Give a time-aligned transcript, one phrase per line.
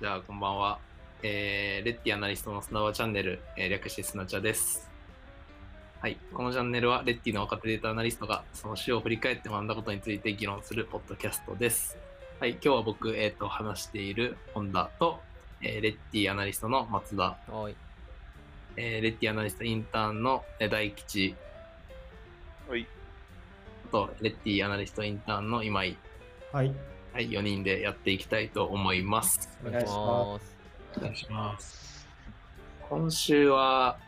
[0.00, 0.78] じゃあ、こんばんは。
[1.22, 4.88] えー、レッティアナリストの砂場チャンネル、えー略して砂茶です。
[6.00, 6.16] はい。
[6.32, 11.98] このチャンネルは、レッティの若手データアナリストが、その週を振り返って学んだことについて議論するポッドキャストです。
[12.40, 12.52] はい。
[12.52, 15.20] 今日は僕、えっ、と、話している本田と、
[15.60, 17.76] えーレッティアナリストの松田、はい。
[18.78, 21.34] えーレッティアナリストインターンのえー大吉、
[22.66, 22.86] はい。
[23.86, 25.98] あと、レッティアナリストインターンの今井、
[26.54, 26.72] はい。
[27.12, 29.48] はい、4人でやっていきたいと思います。
[29.66, 30.56] お願いします。
[30.96, 32.06] お願いします。
[32.88, 33.98] 今週は、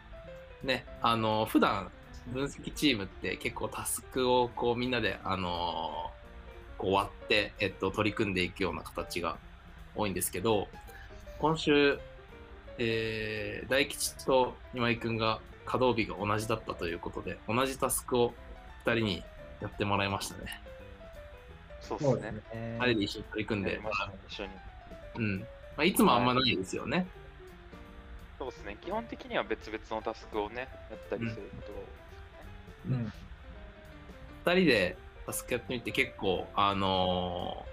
[0.62, 1.90] ね、あの、普段
[2.28, 6.12] 分析チームって結構タスクをこうみんなで、あの
[6.78, 9.36] こう割って、えっと、取り組んでいくような形が
[9.96, 10.68] 多いんですけど、
[11.40, 11.98] 今週、
[12.78, 18.32] えー大吉と今井くんが稼働日が同じだったということで、同じタスクを
[18.84, 19.24] 2人に
[19.60, 20.62] やってもらいましたね。
[21.82, 22.40] そうですね。
[22.52, 23.80] え2人で一緒に取り組んで
[24.28, 24.50] 一緒に。
[25.16, 25.40] うん。
[25.40, 25.46] ま
[25.78, 27.06] あ、いつもあんまないですよね。
[28.38, 28.76] そうですね。
[28.82, 33.02] 基本的には別々のタスクをね、やったりすることが多いですよね。
[33.02, 33.12] うん。
[34.44, 37.72] 2人でタスクやってみて結構あのー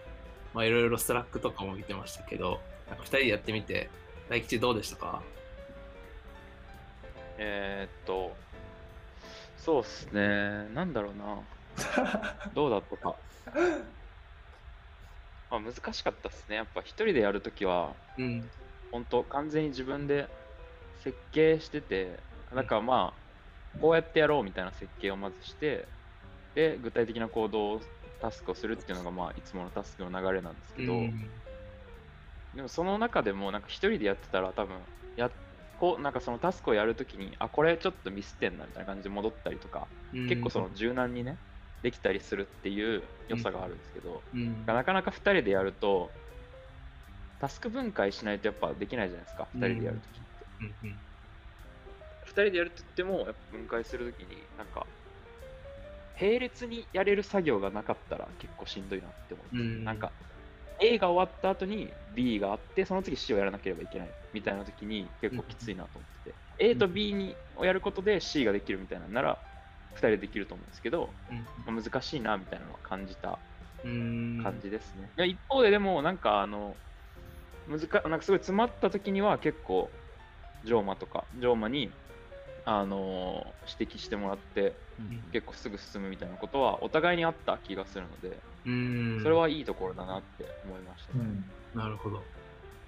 [0.55, 3.89] まあいろいろ Slack とかも見てましたけどなんか2人でやってみて
[4.29, 5.21] 大吉どうでしたか？
[7.37, 8.35] えー、っと、
[9.57, 10.67] そうですね。
[10.75, 11.39] なんだろうな。
[12.53, 13.15] どうだったか。
[15.49, 16.55] まあ、難しかったですね。
[16.55, 18.49] やっぱ一人でやるときは、うん。
[18.91, 20.29] 本当完全に自分で
[21.03, 25.89] 設計してて、なんかまあ、こうやってやろうみたいな設計をまずして、
[26.55, 27.81] で、具体的な行動を、
[28.21, 31.31] タスクをするっていうのが、まあ、いつものタスクの流れなんですけど、うん。
[32.53, 34.81] でもその中でもなんか一人でやってたら多分
[35.15, 35.31] や
[35.77, 39.87] こうなんかそのタスクをやるときにあこれちょっとミスってんなみたいな感じで戻ったりとか、
[40.27, 41.39] 結構その柔軟にね
[41.81, 44.65] できたりするっていう良さがあるんですけど、うん。
[44.65, 46.11] なかなか2人でやると
[47.39, 50.27] タスク分解しないとやっぱできないじゃないですか2人でやるときって、
[50.61, 50.89] うん。
[50.89, 50.99] うん
[52.25, 54.85] 2人でやると言ってもやっぱ分解するときになんか
[56.21, 59.83] 並列にやれる作業がなかったら結構しんどいなって思って、うん。
[59.83, 60.11] なんか
[60.81, 69.39] A が終わった後に B があってその次 C をやらなければいけないみたいな時に結構きついなと思ってて、A と B にをやることで C ができるみたいなのなら
[69.93, 71.09] 2人でできると思うんですけど、
[71.65, 73.37] まあ難しいなみたいなのは感じた
[73.83, 74.41] うん。
[74.43, 75.09] 感じですね。
[75.17, 76.75] いや一方ででもなんかあの
[77.67, 79.89] 難なんかすごい詰まった時には結構
[80.65, 81.91] ジョーマとかジョーマに
[82.65, 84.73] あの指摘してもらって
[85.31, 89.19] 結構すぐ進むみたいなことはお互いにあった気がするのでうん。
[89.23, 91.19] それはいいところだなって思いました、ね。
[91.73, 91.79] うん。
[91.79, 92.17] なるほど。
[92.17, 92.21] 2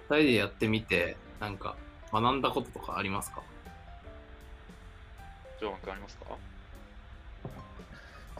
[0.06, 1.76] 人でやってみてなんか
[2.12, 3.42] 学んだこととかありますか？
[5.58, 6.26] ジョーマ君ありますか？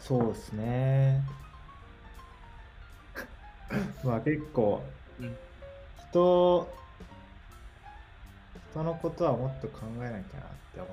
[0.03, 1.23] そうですね。
[4.05, 4.83] まあ結構、
[5.21, 5.37] うん
[6.11, 6.69] 人、
[8.73, 10.23] 人のことはもっと考えなきゃなっ
[10.75, 10.89] て思っ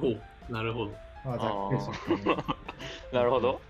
[0.00, 0.20] たね。
[0.48, 0.92] おなるほど
[1.24, 2.44] まあざっくりしたね
[3.12, 3.60] なるほど。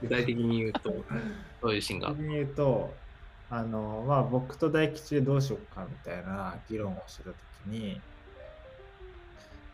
[0.00, 0.90] 具体的に言うと
[1.62, 2.08] どういうシーンが？
[2.08, 2.94] 逆に言うと、
[3.50, 8.00] あの、まあ僕と大吉でどうしようかみたいな議論をしてたときに、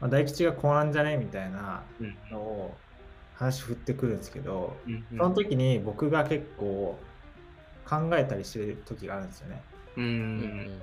[0.00, 2.76] まあ、大吉がこうなんじゃねみたいなうんのを
[3.42, 6.96] 話振ってくるんですけど、うんその時に僕が結構
[7.84, 9.62] 考えたりしてる時があるんですよね。
[9.96, 10.14] うんううん
[10.76, 10.82] ん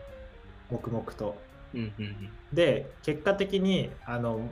[0.69, 1.41] 黙々と。
[1.73, 4.49] うんうんで、結果的に、あの、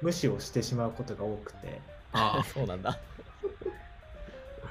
[0.00, 1.80] 無視をしてしまうことが多くて。
[2.12, 2.98] ああ そうなんだ。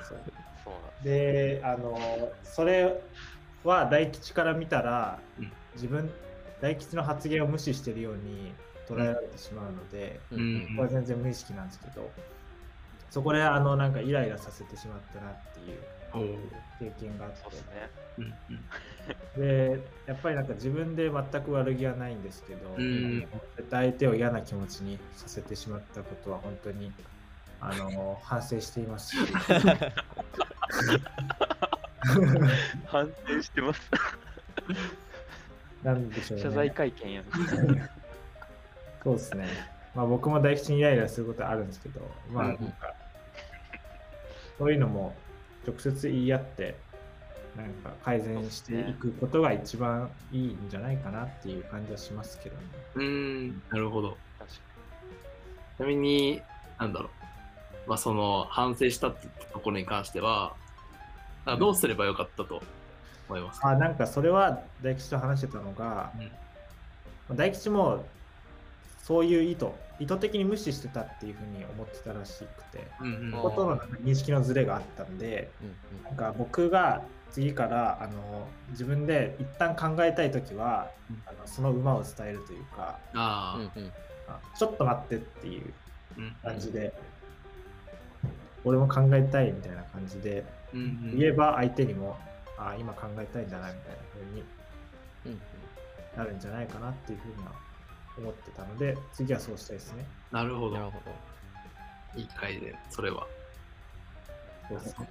[0.03, 3.01] そうで、あの、それ
[3.63, 6.11] は大吉から見たら、うん自分、
[6.61, 8.53] 大吉の発言を無視してるように
[8.87, 12.09] 捉えられてしまうので、ううんこれは全然無意識なんですけど、
[13.09, 15.79] そこで、あの、なんかイライラさせてしまったなっていう
[16.79, 17.51] 経験があってそう。
[17.51, 17.89] ですね。
[18.17, 18.33] うんうん
[19.37, 23.19] でやっぱりなんか自分で全く悪気はないんですけど、ん
[23.57, 26.91] 絶対相手を嫌な気持ちにさせてしまったことは本当に
[27.59, 29.33] あの 反省していますし
[32.85, 33.91] 反省してます。
[35.83, 37.25] なんでしょうね謝罪会見やん。
[39.03, 39.47] そうですね。
[39.95, 42.01] まあ僕も大吉にイライラすることはあるんですけど
[42.31, 42.55] まあうなん。
[42.55, 42.93] んか
[44.57, 45.15] そういうのも
[45.67, 46.75] 直接言い合って
[47.55, 52.63] なんか改善していくことが一番いいんじゃないかなっていう感じはしますけどね。
[52.95, 53.49] うん。
[53.69, 54.17] なるほど。
[54.39, 54.57] 確か
[55.77, 56.41] ちなみに、
[56.79, 57.09] なんだろ
[57.85, 60.55] う、まあ、その反省したってところに関しては、
[61.45, 62.61] あどうすればよかったと
[63.29, 66.11] 思いますか、あなんかそれは大吉と話してたのが、
[67.31, 68.03] 大吉も
[69.03, 69.67] そういう意図
[69.99, 73.35] 意図的に無視してたっていうふうに思ってたらしくてうんうん。
[73.35, 81.21] あことの認識のズレがあったんでうんなんか僕が次からあの自分で一旦考えたい時は、うん。
[81.25, 83.91] あのその馬を伝えるというかああ、うんうん。
[84.27, 85.73] あちょっと待ってっていう
[86.17, 86.93] うん感じで、
[88.63, 91.17] 俺も考えたいみたいな感じでうんうん。
[91.17, 92.17] 言えば相手にも、
[92.57, 94.43] あ今考えたいんだなみたいな風に
[95.25, 95.41] うんうん。
[96.17, 97.51] なるんじゃないかなっていうふうには
[98.17, 100.05] 思ってたので次はそうしたいですね。
[100.31, 100.77] なるほど。
[100.77, 102.19] なるほど。
[102.19, 103.27] いい回で、それは。
[104.69, 105.09] そうですね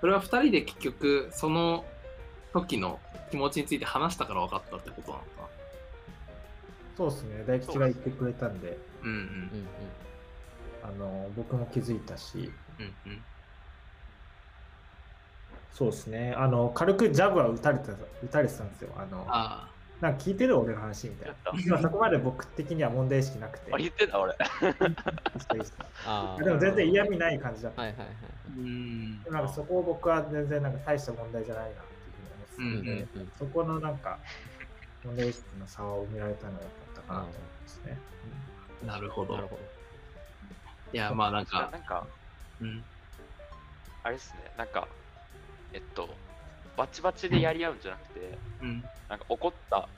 [0.00, 1.84] それは2人で結局、その
[2.52, 5.48] 時の気持ちについて話したから分かったってことなのか
[6.96, 8.76] そうですね大吉が言ってくれたんでな。
[9.02, 9.26] うんうんうんう
[9.56, 9.68] ん。
[10.82, 13.22] あの僕も気づいたしうんうん。
[15.72, 19.68] そうですねあの軽くジャブは打たれてた打たれてたんですよあのあ
[20.00, 24.32] なんか聞いてる俺の話みたいな今そこまで僕的には問題意識なくてあ、言ってた俺。
[26.06, 26.42] ああ。
[26.42, 28.08] でも全然嫌味ない感じだった、はいはいはい。
[28.08, 28.14] あ。
[28.56, 31.72] うんでもなんかそこを僕は全然なんか大した問題じゃないなっ
[32.56, 34.18] ていうふうに思ってそこのなんか
[35.04, 37.98] 問題意識の差を埋められたのが良かったかなと思いますね。
[38.86, 39.34] なるほど。
[39.34, 39.62] なるほど。
[40.92, 42.06] いや、まあなんか、なんか、
[42.60, 42.84] うん。
[44.04, 44.88] あれですね、なんか、
[45.72, 46.08] えっと、
[46.78, 48.84] バチバチでやり合うんじゃなくて、うん。
[49.08, 49.88] なんか起こった、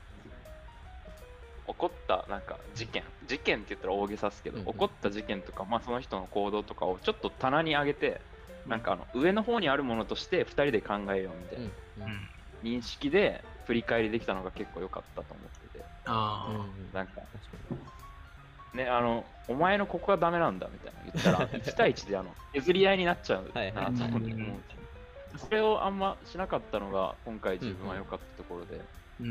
[1.67, 8.19] 起こったなんか事件、事件って言ったら大げさですけど、うんうん起こった事件とか、まあ、その人の行動とかをちょっと棚に上げて、
[8.67, 11.59] なんかあの上の方にあるものとして2人で考えようみたい
[11.97, 12.29] なうんうん。
[12.63, 16.51] 認識で振り返りできたのが結構良かったと思ってて、ああ。
[16.51, 16.91] うんうん。
[16.91, 17.91] なんか確か
[18.73, 24.80] ね、あの、お前のここがダメなんだみたいな言ったら、 1対1であの削り合いになっちゃうはいはいなと思ってうん思うんですよ
[25.37, 28.75] それをあんましなかったのが今回自分は良かったところで、
[29.19, 29.29] うんう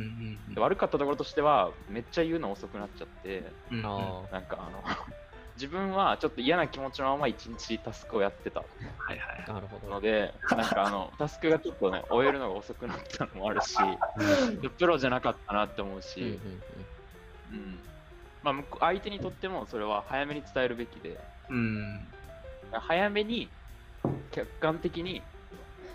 [0.52, 3.82] んで悪かったところとしてはめっちゃ言うの遅くなっちゃってうん。
[3.82, 4.84] なんかあの
[5.56, 9.52] 自分はちょっと嫌な気持ちのまま一日タスクをやってたはいはいあ。
[9.52, 9.88] なるほど。
[9.88, 13.76] のでなんかあの タスクがちょっとね終えるのが遅くなったのもあるし
[14.78, 16.20] プロじゃなかったなって思ううんうんし、
[17.52, 17.80] うん
[18.42, 21.18] まあ向こう、相手にとってもそれは早めに伝えるべきで
[21.48, 22.08] うん。
[22.72, 23.50] 早めに
[24.30, 25.22] 客観的に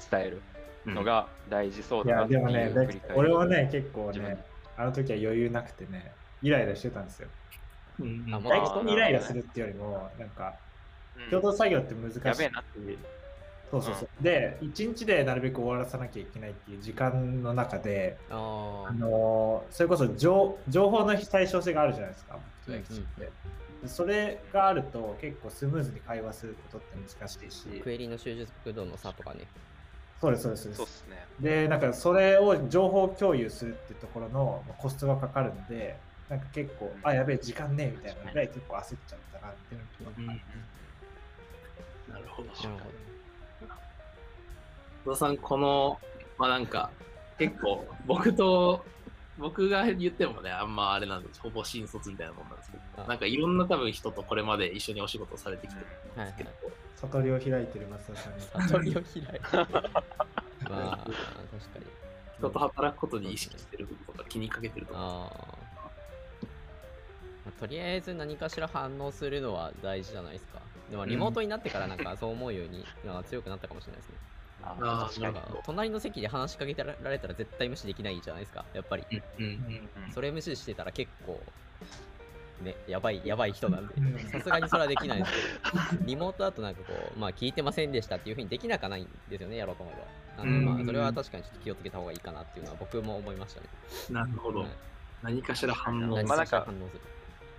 [0.09, 0.41] 伝える
[0.85, 4.43] うんのが大事そういや、だなっていうでもね、振り返り俺はね、結構ね、
[4.77, 6.11] あの時は余裕なくてね、
[6.41, 7.27] イライラしてたんですよ。
[7.99, 10.53] うんあもう大吉にイライラするっていうよりも、なんか、
[11.17, 12.25] うん共同作業って難しいし。
[12.25, 12.63] やべえな
[13.71, 14.23] そうそうそう。
[14.23, 22.37] で、一日でなるべく終わらさなきゃいけないっていう時間の中で、ああのーそれこそ情情報の非対称性があるじゃないですか、
[22.67, 23.21] 僕と大吉って。
[23.81, 29.47] でそれがあると結構スムーズに会話することって難しいしあ。、クエリの習熟度の差とかね。
[30.25, 30.77] そうです、そうです。
[30.77, 31.07] そうです。
[31.07, 31.25] ね。
[31.39, 35.97] で、なんかそれを情報共有するっていうところのまあコストがかかるんで、
[36.29, 40.27] なんか結構、あ、やべえ、時間ねえみたいなので、結構焦っちゃったなっていうのがうん
[42.13, 42.47] なるほど。
[42.49, 42.91] なるほ
[45.05, 45.99] 野田さん、この、
[46.37, 46.89] まあなんか、
[47.37, 48.85] 結構、僕と、
[49.37, 55.85] 僕が言ってもね、あんまあれなんですほぼ新卒みたいなもんなんですけど、あなんかいろんな多分人とこれまで一緒にお仕事されてきてる
[56.15, 56.21] ど。
[56.21, 56.75] はいはいんですけど、。
[56.95, 58.41] 悟りを開いてる松田さんに。
[58.41, 59.57] 悟りを開いた。
[60.69, 61.85] まあ、確かに。
[62.37, 64.99] 人と働くことに意識してることとか気にかけてるとか。
[64.99, 65.57] ああ。
[67.45, 70.61] まあとりあえず何かしら反応するのは大事じゃないですか。
[70.89, 74.15] でもリモートになってからなんかそう思うようになんか強くなったかもしれないですね。
[74.65, 79.05] ああー確かになんか隣の席で話しかけてられたら絶対無視できないじゃないですか、やっぱり。
[79.11, 79.51] うんうん
[80.05, 81.41] うんそれ無視してたら結構、
[82.61, 85.33] ね、やばい、やばい人なんでうん、さすがにそれはできないんです
[85.91, 90.43] けど、 リモートだとなんかこう、まあ聞いてませんでしたっていうふうにできなかないんですよね、やろうと思えば。
[90.43, 93.67] なんでまうんあそれは確かにちょっと気をつけた方がいいかなっていうのは僕も思いましたね。
[94.09, 94.69] なるほどはい。
[95.23, 97.01] 何かしら反応何まあかしら反応する。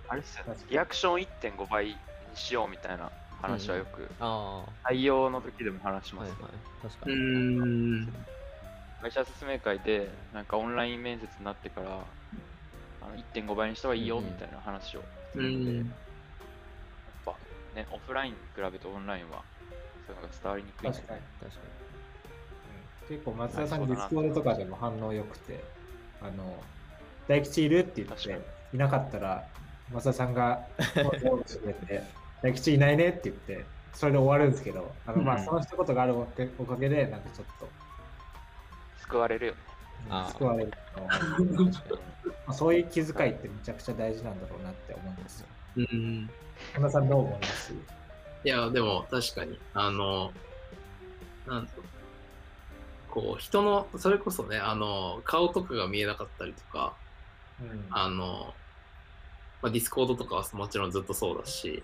[0.09, 1.95] あれっすよねリアクション1.5倍に
[2.33, 4.09] しようみたいな話はよく。
[4.19, 6.61] あ採用の時でも話しあ、ますね、はいはい。
[6.81, 8.11] 確かうに。
[9.01, 12.05] 会社説明会でなんかオンライン面接になってから
[13.01, 14.31] あの1.5倍にした方がいいようんうん。
[14.31, 15.01] みたいな話を
[15.33, 15.93] すうるので、やっん。
[17.25, 17.35] ぱ
[17.75, 19.43] ねオフラインに比べてオンラインは
[20.07, 21.21] そういうのが伝わりにくいので確かに。
[21.39, 21.61] 確か
[23.07, 25.63] 結構松田さん、 Discord とかでも反応良くて、
[26.21, 26.61] あの、
[27.27, 27.79] 大吉いる？
[27.79, 28.41] って言っ確かに。
[28.41, 29.47] て、いなかったら、
[29.93, 32.03] 松田さんが、 てくれて、
[32.41, 35.45] 大吉いないねって言って、それで終わるんですけど、あのまあ、うん。
[35.45, 37.67] その一言があるおかげおかげで、なんかちょっと、
[39.01, 39.59] 救われるよね。
[40.29, 40.71] 救われる。
[42.45, 45.47] まあそういう気遣いってめちゃくちゃ大事なんだろうなって思うんですよ。
[45.77, 46.29] うん。
[46.75, 47.73] 本田さんどう思います？
[48.43, 50.31] いや、でも確かに、あの、
[51.47, 51.81] なんと、
[53.09, 56.93] こう、人の、それこそね、あの、顔とかが見えなかったりとか、
[57.59, 57.85] うん。
[57.89, 58.53] あの、
[59.61, 61.83] まあ、 Discord とかはもちろんずっとそうだし、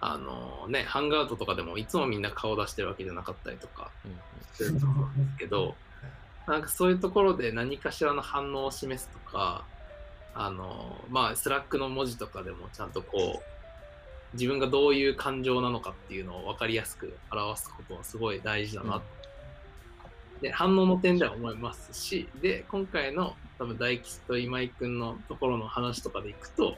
[0.00, 4.18] あのね、 Hangouts とかでもいつもみんな顔出してるわけじゃなかったりとかうん
[4.54, 5.74] すると思うんですけど、
[6.46, 9.64] なんかそういうところで何かしらの反応を示すとか、
[10.34, 13.42] あのまあ、 Slack の文字とかでもちゃんとこう、
[14.34, 19.02] 自分がどういう感情なのかっていうのを分かりやすく表すことはすごい大事だな、うん。
[20.40, 26.76] で反応の点では思いますしで今回の多分大吉と今井君のところの話とかでいくと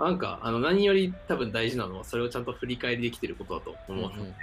[0.00, 4.34] なんかあの何より多分大事なのはそれをちゃんと振り返りできてることだと思うので、うんうん。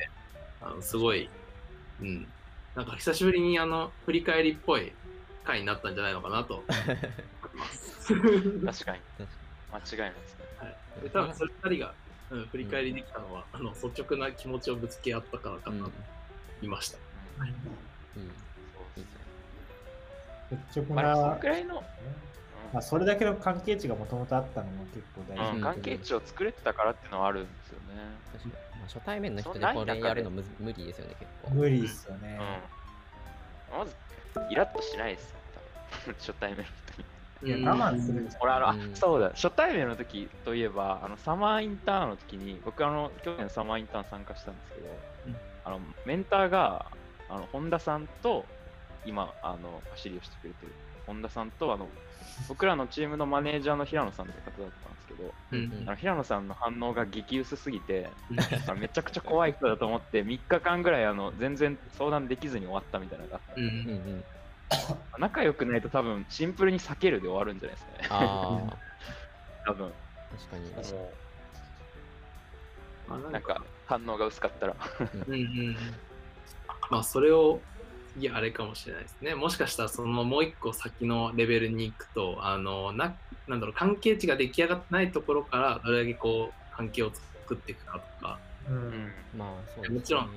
[0.61, 1.29] あのすごい、
[2.01, 2.27] うん、
[2.75, 4.93] なんか久しぶりにあの振り返りっぽい
[5.43, 6.63] 回になったんじゃないのかなと。
[6.63, 6.65] 思
[7.53, 8.13] います。
[8.13, 8.99] 確かに。
[9.71, 10.45] 間違いないですね。
[10.59, 11.93] はい、で多分それ2人が、
[12.31, 15.93] うん、振り返りできたのは、あの率直な気持ちをぶつけ合ったからかにうんなと
[16.61, 16.97] 言いました。
[17.39, 17.47] うん。
[17.47, 17.49] い。
[17.49, 17.53] い
[18.73, 19.13] そういいです
[20.53, 20.65] ね。
[20.73, 21.83] 率直まあ、そのなく、らいの、
[22.73, 25.45] まあ、それだけの関係値がもともとあったのも結構大うん。
[25.45, 27.95] 事だけど関係値を作れてたからっていうのはあるんですよね。
[28.31, 30.43] 確かに、まあ、初対面の人でこれやるの無
[30.73, 31.51] 理ですよね結構。
[31.51, 32.39] 無理ですよね。
[33.71, 33.79] うん。
[33.79, 33.95] まず、
[34.49, 36.15] イラッとしないですよ、多分。
[36.19, 37.05] 初対面の人に。
[37.43, 37.81] いやうん。
[37.81, 38.41] 我慢するんじゃん。
[38.41, 38.95] 俺あの、あうん。
[38.95, 44.87] そうだ、初対面の時といえば、あのサマーインターンの時に、僕あの、去年サマーインターン参加したんですけど、
[45.27, 45.37] うん。
[45.63, 46.85] あのメンターが、
[47.29, 48.45] あの本田さんと、
[49.05, 50.73] 今、あの走りをしてくれてる
[51.07, 51.87] 本田さんと、あの
[52.47, 55.87] 僕らのチームのマネージャーの平野さんって方だったんですけど、うんうん。
[55.87, 58.39] あの平野さんの反応が激薄すぎて、うん。
[58.39, 64.23] あのめちゃくちゃ怖い人だと思って、3日間ぐらいあの全然相談できずに終わったみたいなのがあったうんうんうん
[65.17, 68.07] 仲良くないと多分シンプルに避けるで終わるんじゃないですかね。
[68.11, 68.77] あ
[69.65, 69.87] 多分。
[69.87, 69.91] あ
[70.37, 70.71] 確かに。
[73.09, 74.75] あなかうなんんか反応が薄かったら。
[75.27, 75.77] うんうん。
[76.89, 77.61] まあそれを
[78.17, 79.35] いやあれかもしれないですね。
[79.35, 83.15] もしかしたらそのもう一個先のレベルに行くとあのな
[83.47, 88.39] なんだろう関係値が出来上がってないところからどれだけこう関係を作っていくかとか。
[88.67, 88.89] ううん。
[89.05, 89.99] んまあそうですね。
[89.99, 90.29] もちろん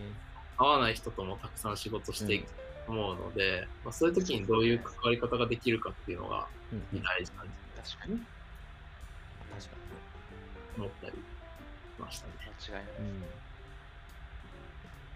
[0.59, 2.47] 合わない人ともたくさん仕事していく
[2.87, 7.03] と思うので、まあ、そういう時にどういう関わり方ができるかっていうのがうんうん。
[7.03, 7.53] 大事なんじ
[7.93, 8.15] 確かに。
[8.15, 9.97] ゃないかな
[10.77, 11.19] と思ったりし
[11.99, 12.33] ましたね。
[12.71, 12.95] 間違いない。
[12.99, 13.25] うん。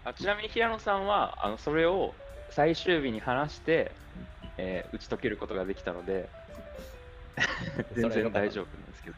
[0.03, 2.13] あちなみに平野さんはあのそれを
[2.55, 3.91] 最終日に話して、
[4.57, 6.29] えー打ち解けることができたので、
[7.93, 9.15] 全然大丈夫なんですけど、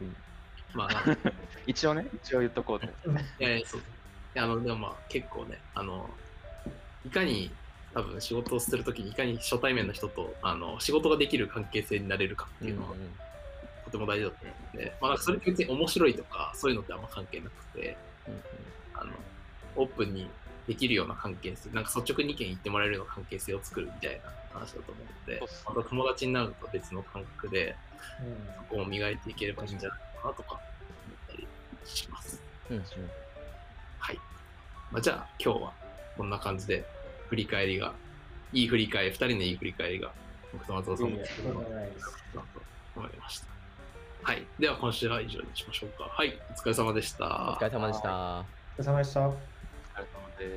[0.73, 1.17] まあ
[1.67, 2.87] 一応ね、一応言っとこうと。
[3.39, 3.81] いやいや、そう。
[3.81, 3.83] い
[4.33, 6.09] や、あの、でもまあ、結構ね、あの、
[7.05, 7.51] いかに、
[7.93, 13.11] 多分仕事をするときにいかに初対面の人とあの仕事ができる関係性になれるかっていうのはうん
[13.85, 18.41] とても大事だと思うので、まあ、それって別に面白いとかそういうのってあんま関係なくてうん。
[18.93, 19.13] あの
[19.77, 20.29] オープンに
[20.67, 27.75] できるような関係性なんか率直に意見言ってもらえるような関係性を作るみたいな話だと思うのでまた友達になると別の感覚で
[28.21, 30.61] うんそこを磨いていければいいんじゃないかなとか思っ
[31.29, 31.47] たり
[31.85, 32.41] します。
[33.99, 34.19] はい。
[34.91, 35.73] まあ、じゃあ今日は
[36.17, 36.85] こんな感じで
[37.29, 37.93] 振り返りが、
[38.53, 40.11] いい振り返り、2人のいい振り返りが
[40.53, 42.61] 僕と松尾さんもいやいやとんでもなと
[42.95, 43.47] 思いました。
[44.23, 44.45] はい。
[44.59, 46.05] では今週は以上にしましょうか。
[46.05, 46.37] はい。
[46.51, 47.25] お疲れ様でした。
[47.25, 48.09] お疲れ様でした。
[48.09, 48.45] お疲
[48.79, 49.56] れ様でした。
[50.37, 50.47] 对